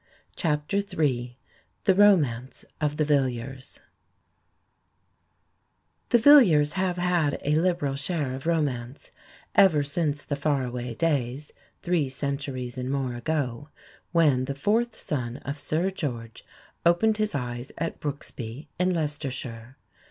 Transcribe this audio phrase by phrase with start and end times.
[0.35, 1.37] CHAPTER III
[1.83, 3.81] THE ROMANCE OF THE VILLIERS
[6.09, 9.11] The Villiers have had a liberal share of romance,
[9.53, 11.51] ever since the far away days,
[11.83, 13.69] three centuries and more ago,
[14.11, 16.43] when the fourth son of Sir George
[16.83, 19.77] opened his eyes at Brookesby, in Leicestershire.